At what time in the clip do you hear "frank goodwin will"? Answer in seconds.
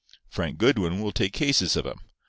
0.31-1.11